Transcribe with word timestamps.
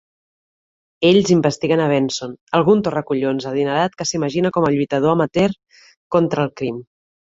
Ells 1.09 1.29
investiguen 1.35 1.83
a 1.83 1.91
Benson: 1.91 2.33
algun 2.61 2.83
torracollons 2.89 3.49
adinerat 3.53 4.01
que 4.03 4.11
s'imagina 4.15 4.57
com 4.59 4.69
a 4.69 4.75
lluitador 4.81 5.17
amateur 5.19 5.59
contra 6.19 6.47
el 6.51 6.57
crim. 6.61 6.87